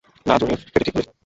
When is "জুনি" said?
0.39-0.55